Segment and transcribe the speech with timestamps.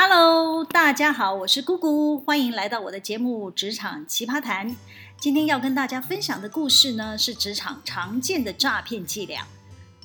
[0.00, 4.70] Hello，大家好，我是姑姑，欢迎来到我的节目《职场奇葩谈》。
[5.18, 9.44] 今天要跟大家分享的故事呢，是职场常见的诈骗伎俩。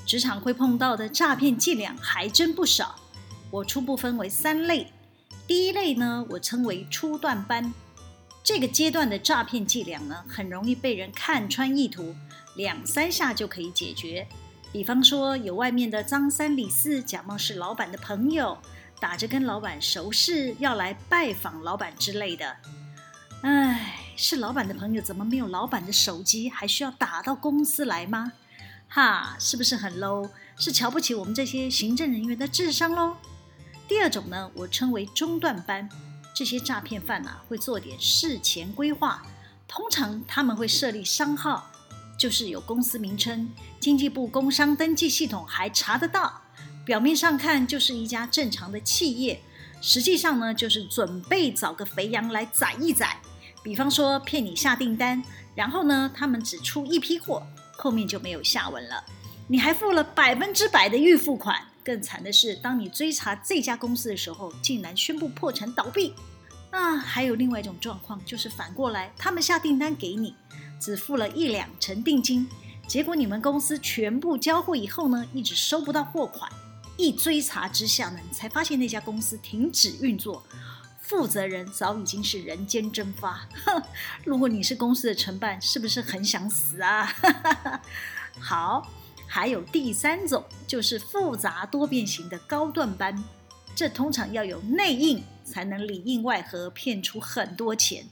[0.04, 2.96] 职场会碰到的诈骗伎俩还真不少，
[3.52, 4.88] 我初步分为三类。
[5.46, 7.72] 第一类呢，我称为初段班。
[8.44, 12.16] 这个阶段的诈骗伎俩呢，很容易被人看穿意图，
[12.56, 14.28] 两三下就可以解决。
[14.72, 18.58] 比方说，有外面的张三李四假冒是老板的朋友。
[19.04, 22.56] 打着跟老板熟识，要来拜访老板之类的。
[23.42, 28.32] 哎，是老板的朋友，怎么没有老板的手机，还需要打到公司来吗？
[28.88, 30.30] 哈，是不是很 low？
[30.56, 33.18] 是瞧不起我们这些行政人员的智商喽？
[33.90, 35.90] 第二种呢，我称为中断班，
[36.34, 39.22] 这些诈骗犯啊，会做点事前规划，
[39.68, 41.70] 通常他们会设立商号，
[42.18, 43.52] 就是有公司名称，
[43.82, 46.43] 经济部工商登记系统还查得到。
[46.86, 49.42] 表面上看就是一家正常的企业，
[49.82, 53.18] 实际上呢，就是准备找个肥羊来宰一宰。
[53.64, 55.24] 比方说骗你下订单，
[55.56, 57.42] 然后呢，他们只出一批货，
[57.78, 59.04] 后面就没有下文了。
[59.48, 61.62] 你还付了百分之百的预付款。
[61.86, 66.14] 更惨的是，当你追查这家公司的时候，竟然宣布破产倒闭。
[66.72, 70.34] 啊，还有另外一种状况，就是反过来，他们下订单给你，
[70.80, 72.48] 只付了一两成定金，
[72.88, 76.50] 结果你们公司全部交货以后呢，一直收不到货款。
[76.98, 80.44] 一追查之下呢，你才发现那家公司停止运作，
[81.00, 83.48] 负责人早已经是人间蒸发。
[84.24, 87.12] 如果你是公司的承办，是不是很想死啊？
[88.40, 88.90] 好，
[89.28, 93.24] 还有第三种，就是复杂多变型的高段班，
[93.76, 98.06] 这通常要有内应才能里应外合，骗出很多钱，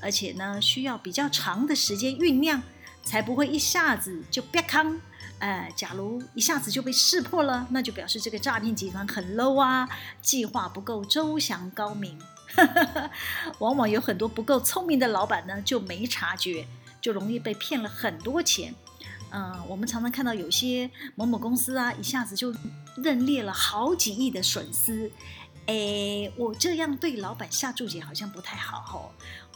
[0.00, 2.62] 而且呢，需要比较长的时间酝酿，
[3.02, 5.00] 才不会一下子就啪康。
[5.38, 9.88] 呃，假如一下子就被识破了，那就表示这个诈骗集团很 low 啊，
[10.22, 12.18] 计划不够周详高明。
[13.58, 16.66] 往往有很多不够聪明的老板呢，就没察觉，
[17.00, 18.74] 就容易被骗了很多钱。
[19.30, 22.54] 嗯、我们常常看到有些某某公司啊，一下子就
[22.96, 25.10] 认列了好几亿的损失。
[25.66, 29.10] 诶，我这样对老板下注解好像不太好哦。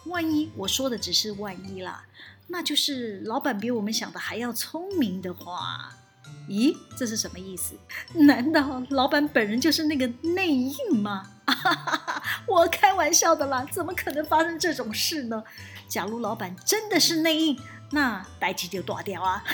[0.07, 2.05] 万一我说的只是万一啦。
[2.49, 5.93] 那就是老板比我们想的还要聪明的话，
[6.49, 7.77] 咦，这是什么意思？
[8.15, 11.31] 难道老板本人就是那个内应吗？
[12.47, 15.45] 我开玩笑的啦，怎么可能发生这种事呢？
[15.87, 17.57] 假如老板真的是内应，
[17.93, 19.45] 那代志就断掉啊！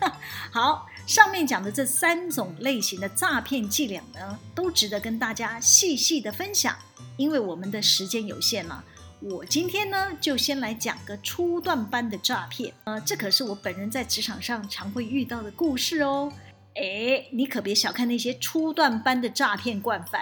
[0.50, 6.74] 好，上面讲的这三种类型的诈骗伎俩呢，都值得跟大家细细的分享，
[7.18, 8.82] 因为我们的时间有限了。
[9.20, 12.72] 我今天呢，就先来讲个初段班的诈骗。
[12.84, 16.30] 呃，这可是我本人在职场上常会遇到的故事哦。
[16.74, 20.20] 诶，你可别小看那些初段班的诈骗惯犯，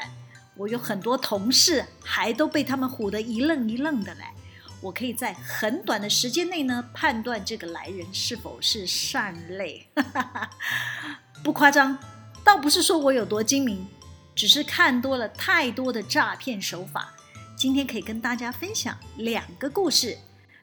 [0.56, 4.22] 我有很多同事还都被他们唬得一愣一愣的嘞。
[4.80, 9.84] 我可以在很短的时间内呢，判断这个来人是否是善类。
[11.42, 11.98] 不夸张，
[12.44, 13.84] 倒不是说我有多精明，
[14.36, 17.12] 只是看多了太多的诈骗手法。
[17.56, 20.18] 今天可以跟大家分享两个故事，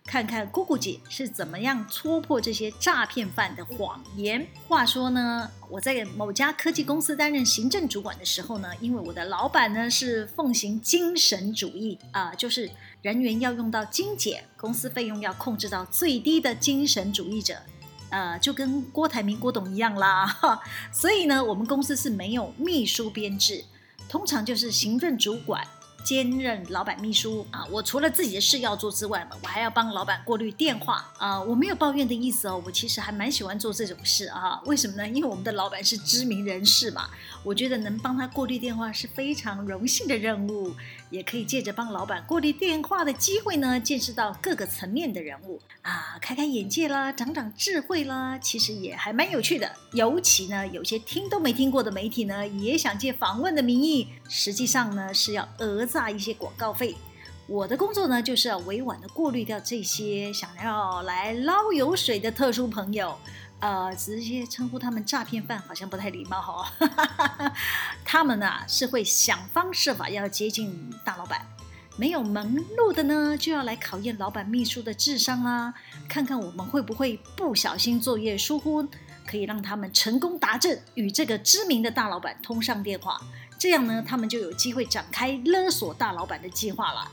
[0.06, 4.46] 看看姑姑姐是怎么样戳破这些诈骗犯的谎言。
[4.68, 12.70] 话说呢，我在某家科技公司担任行政主管的时候呢，因为我的老板呢是奉行精神主义啊、就是
[13.02, 17.58] 人员要用到精简，公司费用要控制到最低的精神主义者，
[18.10, 20.28] 呃，就跟郭台铭郭董一样啦。
[20.28, 23.64] 哈， 所以呢，我们公司是没有秘书编制，
[24.10, 25.66] 通常就是行政主管。
[26.04, 31.42] 兼任老板秘书啊，我除了自己的事要做之外，我还要帮老板过滤电话啊。
[31.42, 34.60] 我没有抱怨的意思哦，我其实还蛮喜欢做这种事啊。
[34.66, 35.08] 为什么呢？
[35.08, 37.10] 因为我们的老板是知名人士嘛，
[37.44, 40.74] 我觉得能帮他过滤电话是非常荣幸的任务，
[41.12, 49.72] 也可以借着帮老板过滤电话的机会呢，见识到各个层面的人物啊，开开眼界啦，长长智慧啦，其实也还蛮有趣的。
[49.94, 55.91] 尤其呢，有些听都没听过的媒体呢，也想借访问的名义，实际上呢是要讹。
[55.92, 56.96] 诈一些广告费，
[57.48, 63.18] 我的工作呢，就是要委婉的过滤掉这些想要来捞油水的特殊朋友，
[63.60, 67.52] 呃，直接称呼他们诈骗犯好像不太礼貌哈、哦。
[68.06, 71.46] 他们呢、是会想方设法要接近大老板，
[71.98, 75.74] 没有门路的呢，就要来考验老板秘书的智商啊，
[76.08, 78.88] 看看我们会不会不小心作业疏忽，
[79.28, 83.20] 可以让他们成功达阵，与这个知名的大老板通上电话。
[83.62, 87.08] 这样呢，他们就有机会展开勒索大老板的计划了。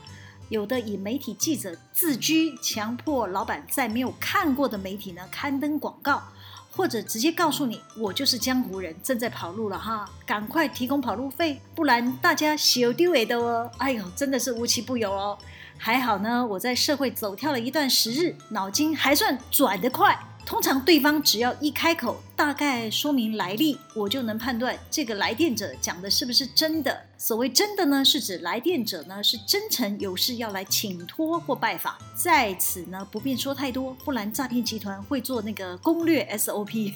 [0.49, 6.23] 有的以媒体记者自居，强迫老板在没有看过的媒体呢刊登广告，
[6.71, 13.69] 或者直接告诉你，我就是江湖人，正在跑路了哈，赶快提供跑路费，不然大家小丢尾的哦。
[13.77, 15.37] 哎呦，真的是无奇不有哦。
[15.77, 20.19] 还好呢，我在社会走跳了一段时日，脑筋还算转得快。
[20.49, 27.05] 通常对方只要一开口，大概说明来历，我就能判断这个来电者讲的是不是真的。
[27.19, 31.93] 所谓真的呢，是指来电者呢是真诚有事要来请托或拜访。
[32.15, 36.95] 在此呢，不便说太多，不然诈骗集团会做那个攻略 SOP。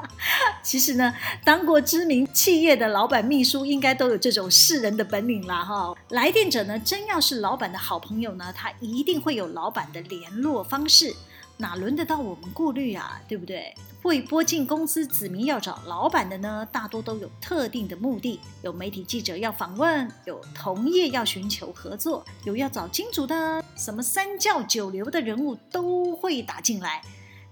[0.62, 5.94] 其实呢，当过知名企业的老板秘书，应该都有这种识人的本领啦哈。
[6.10, 11.14] 来电者呢，真要是老板的好朋友呢，他一定会有老板的联络方式。
[11.58, 13.74] 哪轮得到我们顾虑啊，对不对？
[14.02, 27.00] 会拨进公司指名要找老板的呢，大多都有特定的目的，有媒体记者要访问，有同业要寻求合作，有要找金主的，什么三教九流的人物都会打进来。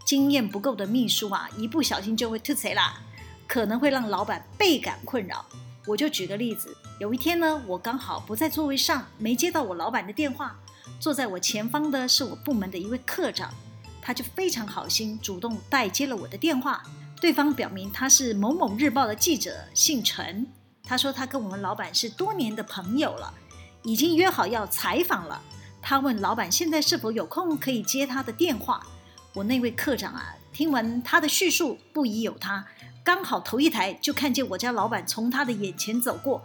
[0.04, 3.00] 经验不够的秘书啊，一不小心就会突贼啦，
[3.46, 5.44] 可能会让老板倍感困扰。
[5.86, 10.58] 我就举个例子，有一天呢，我刚好不在座位上，没接到我老板的电话，
[10.98, 13.54] 坐在我前方的是我部门的一位科长。
[14.02, 16.82] 他就非常好心，主动代接了我的电话。
[17.20, 20.46] 对方表明他是某某日报的记者，姓陈。
[20.82, 23.32] 他说他跟我们老板是多年的朋友了，
[23.82, 25.40] 已经约好要采访了。
[25.82, 28.84] 他问老板现在是否有空可以接他的电话。
[29.34, 32.66] 我那位科长啊，听完他的叙述，不疑有他，
[33.04, 36.42] 刚好头一抬就看见我家老板从他的眼前走过。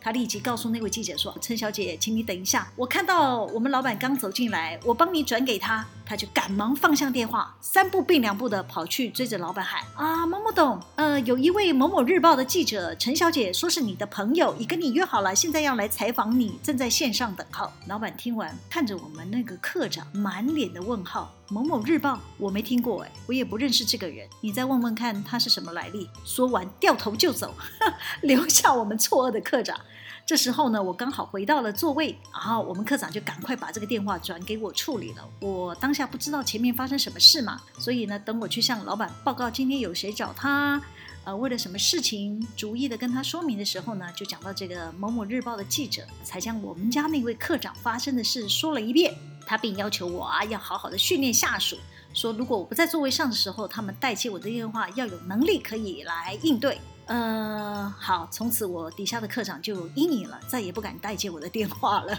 [0.00, 27.54] 他立即告诉那位记者说：“陈小姐，请你等一下，我看到我们老板刚走进来，我帮你转给他。”他就赶忙放下电话，三步并两步的跑去追着老板喊：“啊，某某董，呃，有一位某某日报的记者陈小姐，说是你的朋友，已跟你约好了，现在要来采访你，正在线上等候。”老板听完，看着我们那个科长，满脸的问号：“某某日报，我没听过，哎，我也不认识这个人，你再问问看他是什么来历。”说完掉头就走，
[28.22, 29.78] 留下我们错愕的科长。
[30.26, 35.28] 这时候呢，我刚好回到了座位，然后我们科长就赶快把这个电话转给我处理了。
[35.40, 40.80] 我当下不知道前面发生什么事嘛，所以呢，等我去向老板报告今天有谁找他，
[41.24, 49.14] 呃，为了什么事情，逐一的跟他说明的时候呢，就讲到这个某某日报的记者，才将我们家那位科长发生的事说了一遍。
[49.46, 51.76] 他并要求我啊，要好好的训练下属，
[52.14, 56.80] 说如果我不在座位上的时候，他们代接我的电话要有能力可以来应对。
[57.06, 62.18] 呃，好，从此我底下的科长就有阴影了，再也不敢代接我的电话了。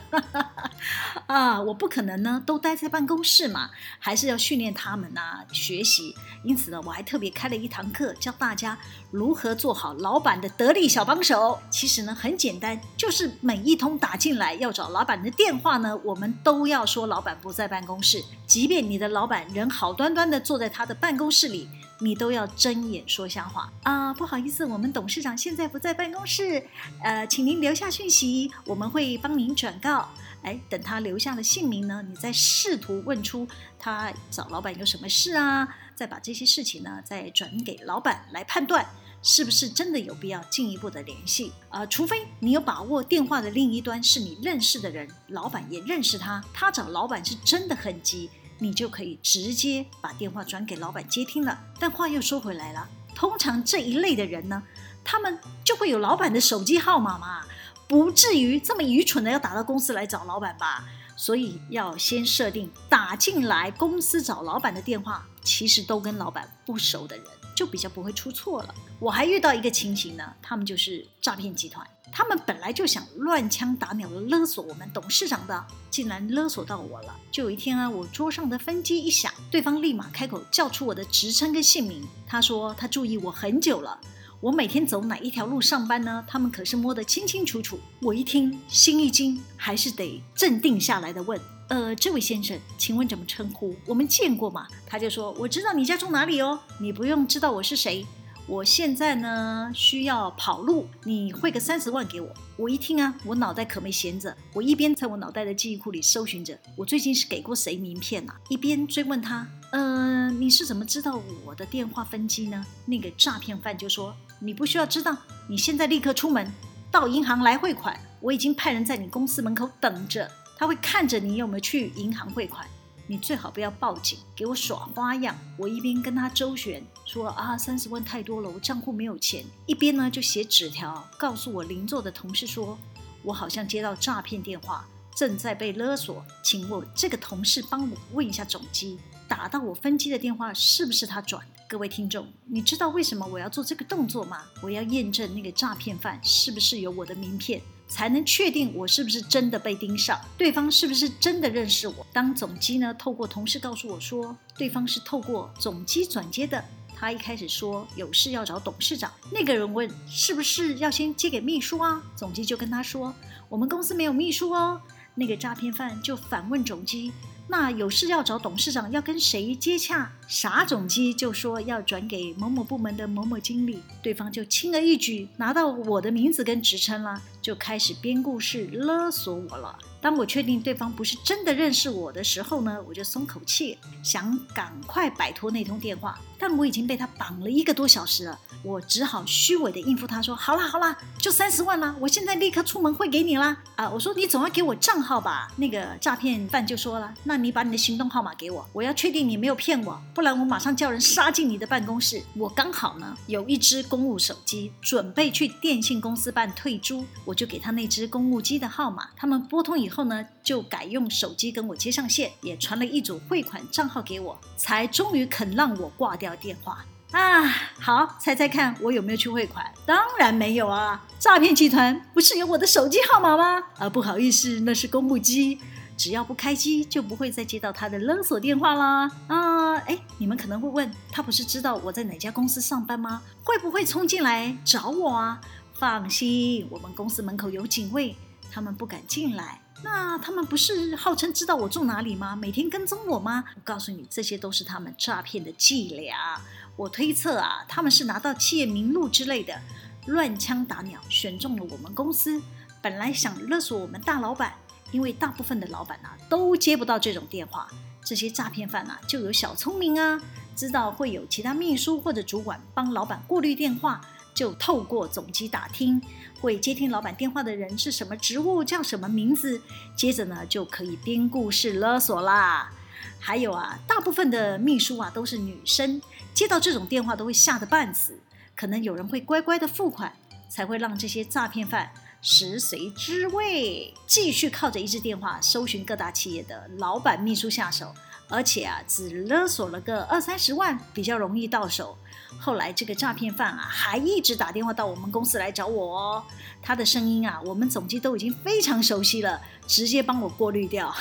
[1.26, 6.16] 啊，我不可能呢，都待在办公室嘛，还是要训练他们呐、学习。
[6.44, 8.78] 因此呢，我还特别开了一堂课，教大家
[9.10, 11.60] 如何做好老板的得力小帮手。
[11.72, 21.68] 其实呢，很简单，就是每一通打进来要找老板的电话呢，我们都要说老板不在办公室，即便你的老板人好端端的坐在他的办公室里。
[22.00, 24.13] 你都要睁眼说瞎话啊！
[24.13, 26.68] 不好意思，我们董事长现在不在办公室，
[27.01, 30.09] 呃，请您留下讯息，我们会帮您转告。
[30.42, 33.47] 哎，等他留下了姓名呢，你再试图问出
[33.80, 38.86] 他找老板有什么事啊，再把这些事情呢再转给老板来判断
[39.24, 48.30] 是不是真的有必要进一步的联系啊、除非你有把握电话的另一端是你认识的人，老板也认识他，他找老板是真的很急。
[48.60, 51.57] 你就可以直接把电话转给老板接听了。
[51.80, 54.63] 但话又说回来了，通常这一类的人呢，
[55.03, 57.46] 他们就会有老板的手机号码嘛，
[57.88, 60.86] 不至于这么愚蠢的要打到公司来找老板吧？
[61.18, 67.25] 所以要先设定打进来公司找老板的电话，其实都跟老板不熟的人，
[67.56, 68.75] 就比较不会出错了。
[69.00, 71.88] 我还遇到一个情形呢，他们就是诈骗集团。
[72.17, 77.13] 他们本来就想乱枪打鸟的勒索我们董事长的，竟然勒索到我了。
[77.29, 82.07] 就有一天啊，我桌上的分机一响，对方立马开口叫出我的职称跟姓名。
[82.25, 84.00] 他说他注意我很久了，
[84.39, 86.24] 我每天走哪一条路上班呢？
[86.25, 87.77] 他们可是摸得清清楚楚。
[88.01, 93.75] 我一听心一惊，还是得镇定下来的问：“呃，这位先生，请问怎么称呼？
[93.86, 98.05] 我们见过吗？”他就说：“我知道你家住哪里哦，你不用知道我是谁。”
[98.48, 102.32] 我现在呢需要跑路，你汇个三十万给我。
[102.56, 112.64] 我一听啊，我脑袋可没闲着，我一边在我脑袋的记忆库里搜寻着，我最近是给过谁名片啊，一边追问他，嗯、呃，你是怎么知道我的电话分机呢？
[112.86, 115.18] 那个诈骗犯就说，你不需要知道，
[115.50, 116.48] 你现在立刻出门
[116.92, 122.68] 到银行来汇款，我已经派人在你公司门口等着，他会看着你有没有去银行汇款。
[123.07, 125.38] 你最好不要报警，给我耍花样。
[125.57, 129.45] 我一边跟他周旋，说啊，三十万太多了，我账户没有钱。
[129.67, 132.77] 一边呢就写纸条，告诉我邻座的同事说，
[133.21, 138.97] 我好像接到诈骗电话，正在被勒索，请我这个同事帮我问一下总机。
[139.27, 141.59] 打到我分机的电话是不是他转的？
[141.67, 144.43] 各位听众，你知道为什么我要做这个动作吗？
[144.62, 152.06] 我要验证那个诈骗犯是不是有我的名片，才能确定我是不是真的被盯上，对方是不是真的认识我。
[152.12, 156.63] 当总机呢，透过同事告诉我说，对方是透过总机转接的。
[156.98, 162.01] 他一开始说有事要找董事长，那个人问是不是要先接给秘书啊？
[162.15, 163.13] 总机就跟他说，
[163.50, 164.82] 我们公司没有秘书哦。
[165.13, 167.12] 那个诈骗犯就反问总机。
[167.48, 170.12] 那有事要找董事长，要跟谁接洽？
[170.27, 179.78] 傻总机就说要转给某某部门的某某经理，对方就轻而易举拿到我的名字跟职称了，就开始编故事勒索我了。
[180.05, 186.19] 当我确定对方不是真的认识我的时候呢，我就松口气，想赶快摆脱那通电话。
[186.38, 195.47] 但我已经被他绑了一个多小时了，我只好虚伪的应付他说：“好啦好啦，就三十万啦，我现在立刻出门汇给你啦。”啊，我说你总要给我账号吧？
[195.55, 209.07] 那个诈骗犯就说了：“那你把你的行动号码给我，我要确定你没有骗我，不然我马上叫人杀进你的办公室。”我刚好呢有一只公务手机，准备去电信公司办退租，我就给他那只公务机的号码。
[209.15, 217.44] 他们拨通以后后呢，就改用手机跟我接上线，也传了一组汇款账号给我，才终于肯让我挂掉电话啊！
[217.80, 219.66] 好，猜猜看我有没有去汇款？
[219.86, 221.02] 当然没有啊！
[221.18, 223.64] 诈骗集团不是有我的手机号码吗？
[223.78, 225.60] 啊，不好意思，那是公务机，
[225.96, 229.10] 只要不开机就不会再接到他的勒索电话啦。
[229.28, 233.22] 啊，哎，你们可能会问，他不是知道我在哪家公司上班吗？
[233.44, 235.40] 会不会冲进来找我啊？
[235.74, 238.16] 放心，我们公司门口有警卫，
[238.52, 239.62] 他们不敢进来。
[239.86, 242.36] 那他们不是号称知道我住哪里吗？
[242.36, 243.44] 每天跟踪我吗？
[243.56, 246.42] 我告诉你，这些都是他们诈骗的伎俩。
[246.75, 249.62] 我推测啊，他们是拿到企业名录之类的，
[250.08, 252.42] 乱枪打鸟，选中了我们公司。
[252.82, 254.56] 本来想勒索我们大老板，
[254.92, 257.68] 因为大部分的老板啊都接不到这种电话。
[258.04, 260.20] 这些诈骗犯啊就有小聪明啊，
[260.56, 264.01] 知道会有其他秘书或者主管帮老板过滤电话。
[264.36, 266.00] 就透过总机打听，
[266.42, 269.60] 会接听老板电话的人是什么职务，叫什么名字，
[269.96, 272.72] 接着呢就可以编故事勒索啦。
[273.20, 276.01] 还有啊，大部分的秘书啊都是女生，
[276.34, 278.20] 接到这种电话都会吓得半死。
[278.56, 280.13] 可能有人会乖乖的付款，
[280.50, 281.89] 才会让这些诈骗犯
[282.22, 287.94] 食髓知味，继续靠着一支电话搜寻各大企业的老板秘书下手。
[288.27, 291.96] 而且啊，只勒索了个二三十万，比较容易到手。
[292.39, 296.24] 后来这个诈骗犯啊，还一直打电话到我们公司来找我哦。
[296.62, 300.94] 他的声音啊，我们总机都已经非常熟悉了，直接帮我过滤掉。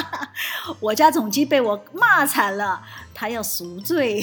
[0.78, 2.82] 我家总机被我骂惨了，
[3.14, 4.22] 他要赎罪。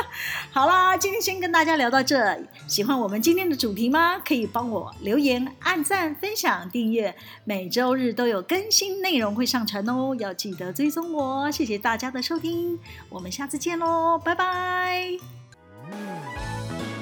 [0.52, 2.38] 好啦，今天先跟大家聊到这。
[2.66, 4.18] 喜欢我们今天的主题吗？
[4.18, 7.14] 可以帮我留言、按赞、分享、订阅。
[7.44, 11.50] 每周日都有更新内容会上传哦，要记得追踪我。
[11.50, 12.78] 谢谢大家的收听，
[13.08, 15.37] 我们下次见喽，拜拜。
[15.90, 16.97] Mm.